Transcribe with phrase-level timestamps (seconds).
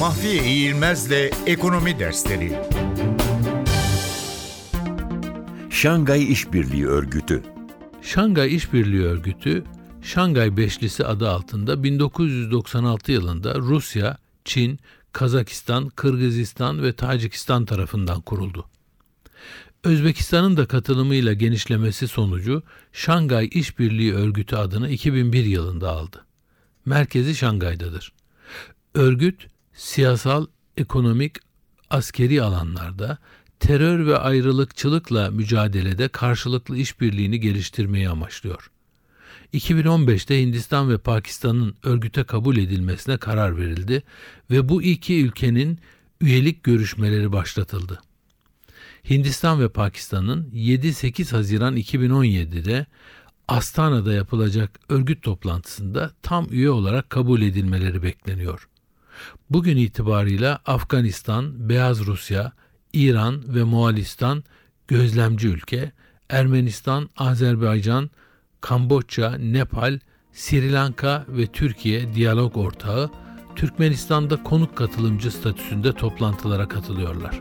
[0.00, 2.52] Mahfiye İğilmez'le Ekonomi Dersleri
[5.70, 7.42] Şangay İşbirliği Örgütü
[8.02, 9.64] Şangay İşbirliği Örgütü,
[10.02, 14.78] Şangay Beşlisi adı altında 1996 yılında Rusya, Çin,
[15.12, 18.66] Kazakistan, Kırgızistan ve Tacikistan tarafından kuruldu.
[19.84, 22.62] Özbekistan'ın da katılımıyla genişlemesi sonucu
[22.92, 26.24] Şangay İşbirliği Örgütü adını 2001 yılında aldı.
[26.84, 28.12] Merkezi Şangay'dadır.
[28.94, 31.36] Örgüt siyasal, ekonomik,
[31.90, 33.18] askeri alanlarda
[33.60, 38.70] terör ve ayrılıkçılıkla mücadelede karşılıklı işbirliğini geliştirmeyi amaçlıyor.
[39.54, 44.02] 2015'te Hindistan ve Pakistan'ın örgüte kabul edilmesine karar verildi
[44.50, 45.78] ve bu iki ülkenin
[46.20, 48.00] üyelik görüşmeleri başlatıldı.
[49.10, 52.86] Hindistan ve Pakistan'ın 7-8 Haziran 2017'de
[53.48, 58.68] Astana'da yapılacak örgüt toplantısında tam üye olarak kabul edilmeleri bekleniyor.
[59.50, 62.52] Bugün itibarıyla Afganistan, Beyaz Rusya,
[62.92, 64.44] İran ve Moğolistan
[64.88, 65.92] gözlemci ülke,
[66.28, 68.10] Ermenistan, Azerbaycan,
[68.60, 69.98] Kamboçya, Nepal,
[70.32, 73.10] Sri Lanka ve Türkiye diyalog ortağı,
[73.56, 77.40] Türkmenistan'da konuk katılımcı statüsünde toplantılara katılıyorlar.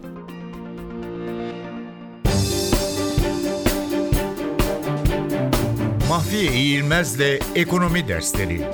[6.09, 8.67] Mahfiye İğilmez'le Ekonomi Dersleri